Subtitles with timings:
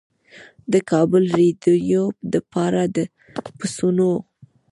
[0.71, 2.81] د کابل رېډيؤ دپاره
[3.57, 4.11] پۀ سوونو